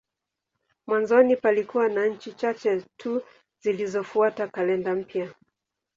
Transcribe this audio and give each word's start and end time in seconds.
Mwanzoni 0.87 1.35
palikuwa 1.35 1.89
na 1.89 2.05
nchi 2.07 2.33
chache 2.33 2.81
tu 2.97 3.21
zilizofuata 3.63 4.47
kalenda 4.47 4.95
mpya. 4.95 5.33